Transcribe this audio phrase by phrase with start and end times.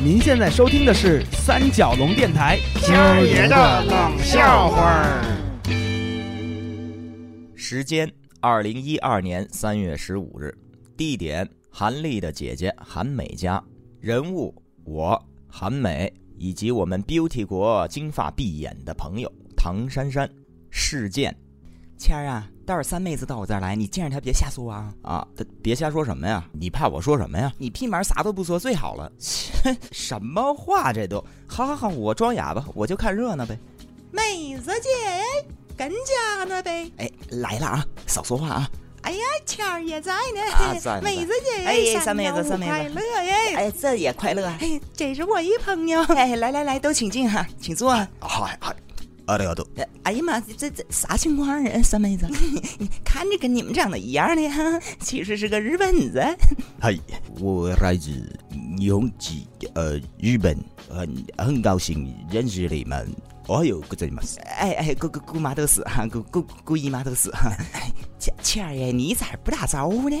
[0.00, 2.56] 您现在收听的是三角龙电台。
[2.82, 5.24] 今儿爷的冷笑话儿。
[7.56, 8.08] 时间：
[8.40, 10.56] 二零一二年三月十五日。
[10.96, 13.60] 地点：韩丽的姐姐韩美家。
[13.98, 20.30] 人物：我韩美以及我们 Beauty 国金发碧眼的朋友唐珊珊。
[20.70, 21.36] 事件：
[21.98, 24.94] 谦儿啊，待会儿三妹子到我这儿来，你见着她别瞎说啊！
[25.02, 25.26] 啊，
[25.60, 26.44] 别瞎说什么呀？
[26.52, 27.52] 你怕我说什么呀？
[27.58, 29.10] 你屁毛啥都不说最好了。
[29.18, 31.22] 切， 什么话这都？
[31.48, 33.58] 好好好，我装哑巴，我就看热闹呗。
[34.12, 34.88] 妹子姐，
[35.76, 36.90] 跟家呢呗？
[36.98, 38.70] 哎，来了啊，少说话啊！
[39.02, 40.40] 哎呀，谦儿也在呢。
[40.52, 43.54] 啊，在妹子姐，哎，三妹子，三妹子，快乐耶！
[43.56, 44.46] 哎，这也快乐。
[44.46, 46.00] 哎，这是我一朋友。
[46.04, 47.92] 哎，来来来，都请进哈，请坐。
[48.20, 48.56] 嗨
[49.27, 49.27] 嗨。
[49.27, 49.65] 阿里阿多，
[50.03, 51.81] 哎呀妈，这这啥情况啊？
[51.81, 52.27] 三妹子，
[53.05, 56.21] 看着跟你们长得一样的哈， 其实是个日本子。
[56.81, 56.93] 嗨，
[57.39, 58.11] 我来自
[58.79, 60.57] 永吉，呃，日本，
[60.89, 63.07] 很很高兴认识你们。
[63.47, 64.41] 哦哟，ございます。
[64.41, 67.49] 哎哎，姑姑姑妈都是哈，姑姑姑姨妈都是哈。
[68.19, 70.17] 倩倩儿爷，你咋不打招呼呢？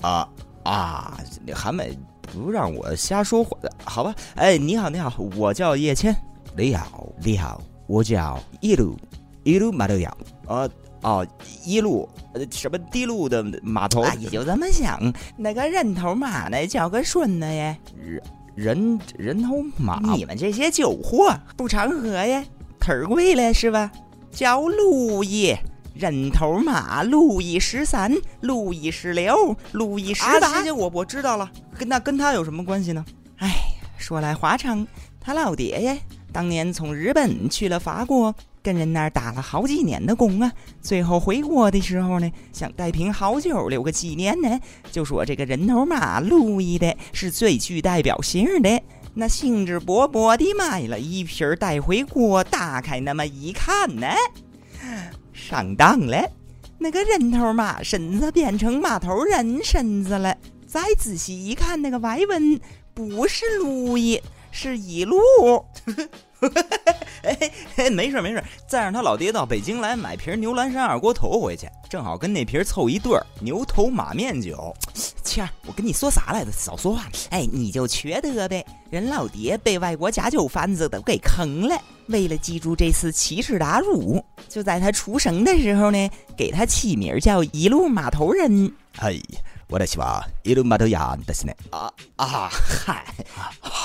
[0.00, 0.26] 啊
[0.64, 1.20] 啊，
[1.54, 4.14] 韩美不让我瞎说话，好吧？
[4.34, 6.16] 哎，你好，你好，我叫叶谦。
[6.56, 7.62] 你好，你好。
[7.91, 8.97] 我叫一路
[9.43, 10.15] 一路码头亚，
[10.47, 10.69] 呃
[11.01, 11.27] 哦，
[11.65, 14.97] 一路呃什么滴路的码头，也就这么想。
[15.35, 18.21] 那个人头马呢，叫个顺的耶，人
[18.55, 22.41] 人人头马，你们这些酒货不常喝呀，
[22.79, 23.91] 忒贵了是吧？
[24.31, 25.53] 叫路易，
[25.93, 30.63] 人头马，路易十三，路易十六，路易十八。
[30.73, 33.03] 我我知道了，跟那跟他有什么关系呢？
[33.39, 33.49] 哎，
[33.97, 34.87] 说来话长，
[35.19, 35.97] 他老爹呀。
[36.31, 40.51] 当年从日本去了法国，跟人那儿打了好几年的工啊。
[40.81, 44.59] 最后回国的时候呢，想带瓶好酒留个纪念呢，
[44.91, 48.81] 就说这个人头马路易的是最具代表性的。
[49.13, 54.07] 那兴致勃勃地买了一瓶带回国，打开那么一看呢，
[55.33, 56.17] 上当了。
[56.77, 60.35] 那个人头马身子变成马头人身子了。
[60.65, 62.57] 再仔细一看，那个外文
[62.93, 64.19] 不是路易。
[64.51, 65.17] 是一路，
[67.23, 74.75] 哎，没事没事，再让他老爹到北京来买瓶牛栏山二锅头回去，正好跟那瓶凑一对儿牛头马面酒。
[75.23, 76.51] 倩儿，我跟你说啥来着？
[76.51, 77.09] 少说话。
[77.29, 78.65] 哎，你就缺德呗！
[78.89, 88.73] 人老爹被外国假酒贩子都给坑了，为了记住这次奇耻大辱，就在他出生的时候呢，给他起名叫一路码头人。
[88.97, 89.17] 哎。
[89.67, 90.21] 我的希望？
[90.43, 91.53] 一路马头羊的是呢。
[91.69, 92.49] 啊啊！
[92.51, 93.05] 嗨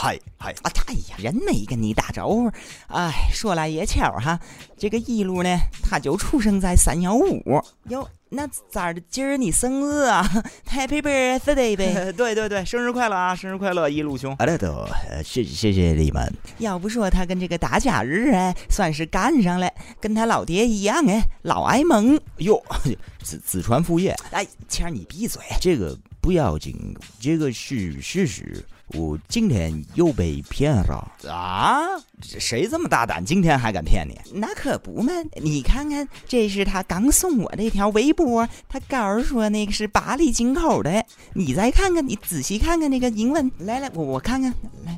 [0.07, 0.53] 嗨嗨！
[0.63, 0.71] 啊！
[0.87, 2.49] 哎呀，人没跟你打招呼。
[2.87, 4.39] 哎，说来也巧哈，
[4.79, 7.43] 这个一路呢，他就出生在三幺五。
[7.89, 9.03] 哟，那咋的？
[9.11, 10.25] 今儿你生日啊
[10.71, 12.13] ？Happy birthday 呗！
[12.17, 13.35] 对对对，生日快乐啊！
[13.35, 14.33] 生日快乐，一路兄。
[14.39, 14.87] 阿拉都
[15.25, 16.33] 谢谢谢你们。
[16.59, 19.69] 要不说他跟这个打假日哎，算是干上了，
[20.01, 22.17] 跟他老爹一样哎，老爱蒙。
[22.37, 22.63] 哟，
[23.25, 24.15] 子子传父业。
[24.31, 25.43] 哎，谦儿你闭嘴。
[25.61, 28.65] 这个不要紧，这个是事实。
[28.95, 31.83] 我今天又被骗了啊！
[32.23, 34.17] 谁这么大胆，今天还敢骗你？
[34.39, 35.13] 那可不嘛！
[35.43, 41.05] 你看看，这是他刚送我这条微博，他告诉说那个是巴黎进口的。
[41.35, 43.51] 你再看看，你仔细看看那个英文。
[43.59, 44.55] 来来，我我看看，
[44.85, 44.97] 来，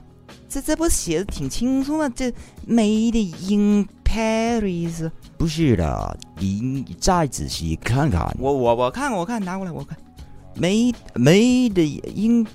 [0.50, 2.12] 这这不写的挺清楚吗？
[2.14, 2.30] 这
[2.68, 5.10] Made in Paris。
[5.38, 8.36] 不是的，你再仔细看看。
[8.38, 9.96] 我我我看我看，拿过来我看。
[10.56, 12.46] Made Made in。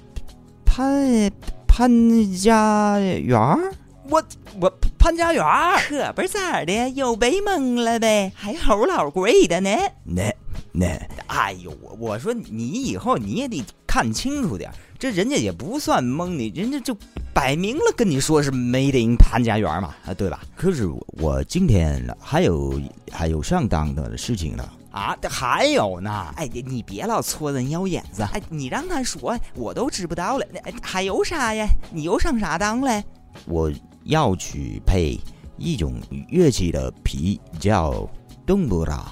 [0.75, 1.31] 潘
[1.67, 3.71] 潘家园儿，
[4.09, 4.23] 我
[4.59, 4.67] 我
[4.97, 9.69] 潘家园儿可不是咋的，又被蒙了呗，还齁老贵的呢。
[10.03, 10.23] 那
[10.71, 10.87] 那，
[11.27, 16.97] 哎呦，我我说你以后你也得看清楚点，这人家也不算蒙你，人家就
[17.35, 20.39] 摆明了跟你说是 Made in 潘家园嘛，啊对吧？
[20.55, 24.67] 可是我今天还有还有上当的事情呢。
[24.93, 26.31] 啊，这还有呢！
[26.35, 28.21] 哎，你别老搓人腰眼子！
[28.31, 30.45] 哎，你让他说，我都知不道了。
[30.53, 31.67] 那还有啥呀？
[31.91, 33.03] 你又上啥当嘞？
[33.45, 33.71] 我
[34.03, 35.19] 要去配
[35.57, 35.95] 一种
[36.29, 38.07] 乐器的皮，叫
[38.45, 39.03] 冬布拉。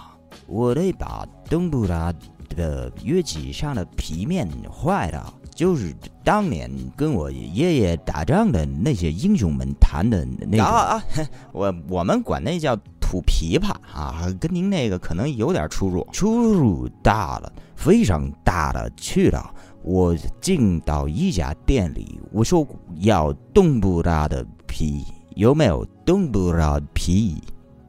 [0.45, 2.13] 我得把冬布拉
[2.49, 10.63] 的乐器上的皮面坏了，就是当年跟我爷爷打仗的那些英雄们弹的那个。
[10.63, 11.03] 啊啊！
[11.51, 12.77] 我我们管那叫。
[13.11, 19.53] 土琵琶啊，跟您那个可能有点出入，出入大了，非常大了去了。
[19.83, 22.65] 我进到一家店里，我说
[22.99, 25.03] 要冬不拉的皮，
[25.35, 27.35] 有没有冬不拉皮？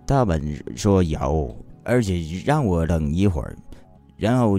[0.05, 3.57] 他们说有，而且让我等一会儿，
[4.17, 4.59] 然后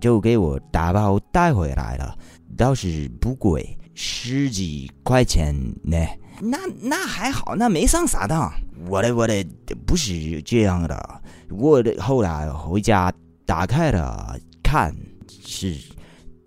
[0.00, 2.16] 就给我打包带回来了，
[2.56, 5.52] 倒是不贵，十几块钱
[5.82, 5.98] 呢。
[6.40, 8.52] 那那还好，那没上啥当。
[8.88, 9.44] 我的我的
[9.86, 13.12] 不是这样的，我的后来回家
[13.44, 14.94] 打开了看，
[15.44, 15.74] 是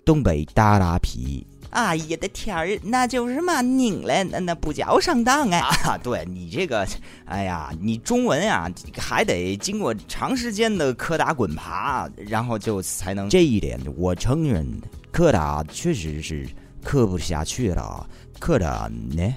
[0.06, 1.46] 东北大拉皮。
[1.72, 5.60] 哎呀的天儿，那就是嘛拧了，那那不叫上当哎。
[5.60, 6.88] 啊，对你这个，
[7.26, 14.68] 哎呀，你中文啊，还得经过长时间的磕打滚爬，然后就才能这一点，我承认
[15.12, 16.48] 磕打确实是
[16.84, 18.08] 磕不下去了，
[18.40, 19.32] 磕打呢。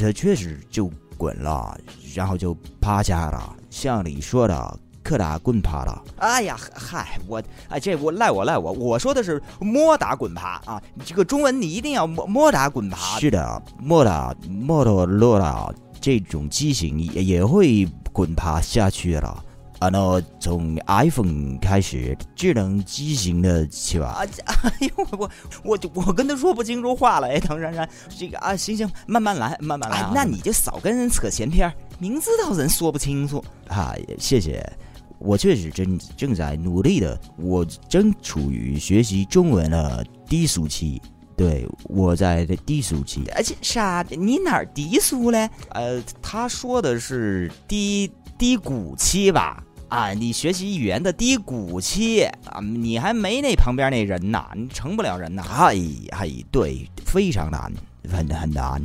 [0.00, 1.78] 他确实就滚了，
[2.14, 6.02] 然后就趴下了，像你说的，磕打滚趴了。
[6.18, 13.18] 哎呀，嗨，我哎，这我赖我赖我，我说的是摸打滚爬啊，这个中文你一定要摸摸打滚爬。
[13.18, 15.70] 是的，摸打摩托罗拉
[16.00, 19.44] 这种机型也也会滚爬下去了。
[19.80, 24.22] 啊，那从 iPhone 开始，智能机型的起吧？
[24.44, 25.30] 啊， 哎呦，我
[25.64, 30.10] 我我跟他说不清楚话了，哎，唐珊珊，这个啊，行行，慢慢来，慢慢来。
[30.14, 33.42] 那你就少跟人扯闲篇，明知道人说不清楚。
[33.68, 34.62] 啊，谢谢，
[35.18, 41.00] 我确实正正在努力的，我正处于学习中文的低俗期。
[41.38, 43.24] 对，我在低俗期。
[43.34, 44.04] 而且啥？
[44.10, 45.48] 你哪儿低俗嘞？
[45.70, 49.64] 呃，他说的是低低谷期吧？
[49.90, 55.42] 啊，你学习语言的低谷期啊，你还没那旁边那人呐，你成不了人呐。
[55.42, 55.76] 嗨
[56.12, 57.72] 嗨，对，非常难，
[58.08, 58.80] 很很难。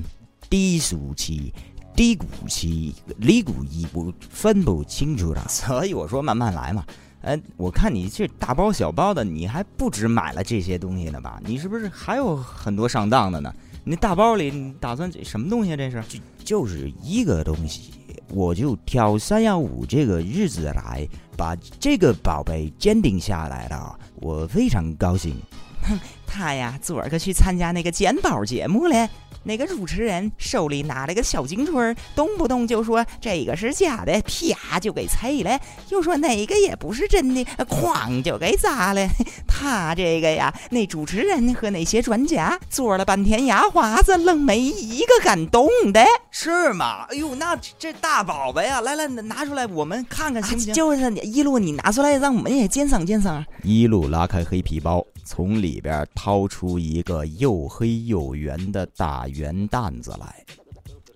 [0.49, 1.53] 低俗期、
[1.95, 6.83] 低谷期、离谷一步分不清楚了， 所以我说慢慢来嘛。
[7.21, 11.39] 哎，我看你这大包小包的，你还不止买了这些东西呢吧？
[11.45, 13.53] 你是不是还有很多上当的呢？
[13.83, 15.77] 你大包里你打算什么东西？
[15.77, 17.93] 这是就就是一个东西。
[18.29, 21.07] 我就挑三幺五这个日子来
[21.37, 25.35] 把这个宝贝鉴定下来了，我非常高兴。
[25.83, 29.09] 哼， 他呀，昨儿个去参加那个鉴宝节目了。
[29.47, 35.55] 那个主持人手里拿了个小金锤，动不动就说这个是假的，啪就给拆了；
[35.89, 39.07] 又说哪个也不是真的，哐就给砸了。
[39.47, 47.05] 他这个呀，那主持人和那些专家做了半天牙花子，愣没一个敢动的，是吗？
[47.11, 50.73] 哎呦，那这大宝贝呀，来来拿出来，我们看看行不行？
[50.73, 53.45] 就是一路你拿出来，让我们也鉴赏鉴赏。
[53.61, 55.05] 一路拉开黑皮包。
[55.27, 60.43] 从里边掏出一个又黑又圆的大圆蛋子来，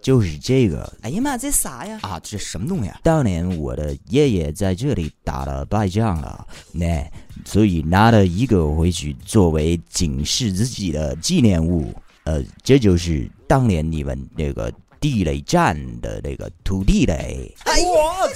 [0.02, 0.92] 就是这个。
[1.02, 1.98] 哎呀妈，这啥呀？
[2.04, 3.00] 啊，这什么东西啊？
[3.02, 7.04] 当年我的爷爷在这里打了败仗了，那
[7.46, 11.94] 所以拿了一个回去作为警示自己的纪念物。
[12.26, 17.52] 呃，这就是当年你们那个地雷战的那个土地雷。
[17.64, 18.28] 哎，我，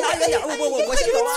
[0.00, 1.30] 拿远点，我我我我先走了。